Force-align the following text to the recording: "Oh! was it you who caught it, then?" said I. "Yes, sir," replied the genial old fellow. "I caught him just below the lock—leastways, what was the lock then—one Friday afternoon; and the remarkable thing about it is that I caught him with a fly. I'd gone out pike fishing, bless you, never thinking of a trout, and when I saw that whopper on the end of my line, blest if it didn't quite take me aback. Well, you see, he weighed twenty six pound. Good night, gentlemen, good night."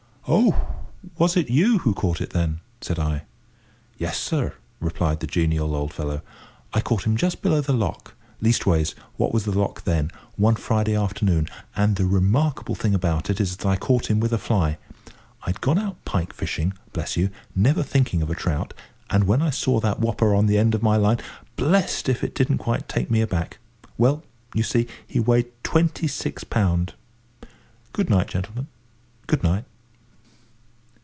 "Oh! 0.27 0.69
was 1.17 1.35
it 1.35 1.49
you 1.49 1.79
who 1.79 1.93
caught 1.95 2.21
it, 2.21 2.29
then?" 2.29 2.61
said 2.79 2.97
I. 2.99 3.23
"Yes, 3.97 4.17
sir," 4.19 4.53
replied 4.79 5.19
the 5.19 5.25
genial 5.27 5.75
old 5.75 5.91
fellow. 5.91 6.21
"I 6.73 6.79
caught 6.79 7.05
him 7.07 7.17
just 7.17 7.41
below 7.41 7.59
the 7.59 7.73
lock—leastways, 7.73 8.93
what 9.17 9.33
was 9.33 9.43
the 9.45 9.51
lock 9.57 9.83
then—one 9.83 10.55
Friday 10.55 10.95
afternoon; 10.95 11.47
and 11.75 11.95
the 11.95 12.05
remarkable 12.05 12.75
thing 12.75 12.93
about 12.95 13.29
it 13.31 13.41
is 13.41 13.57
that 13.57 13.67
I 13.67 13.75
caught 13.75 14.09
him 14.11 14.19
with 14.21 14.31
a 14.31 14.37
fly. 14.37 14.77
I'd 15.43 15.59
gone 15.59 15.79
out 15.79 16.01
pike 16.05 16.33
fishing, 16.33 16.73
bless 16.93 17.17
you, 17.17 17.29
never 17.55 17.81
thinking 17.83 18.21
of 18.21 18.29
a 18.29 18.35
trout, 18.35 18.73
and 19.09 19.23
when 19.25 19.41
I 19.41 19.49
saw 19.49 19.79
that 19.81 19.99
whopper 19.99 20.33
on 20.35 20.45
the 20.45 20.57
end 20.59 20.73
of 20.75 20.83
my 20.83 20.95
line, 20.97 21.17
blest 21.57 22.07
if 22.07 22.23
it 22.23 22.35
didn't 22.35 22.59
quite 22.59 22.87
take 22.87 23.09
me 23.11 23.19
aback. 23.21 23.57
Well, 23.97 24.23
you 24.53 24.63
see, 24.63 24.87
he 25.05 25.19
weighed 25.19 25.47
twenty 25.63 26.07
six 26.07 26.43
pound. 26.45 26.93
Good 27.91 28.09
night, 28.09 28.27
gentlemen, 28.27 28.67
good 29.27 29.43
night." 29.43 29.65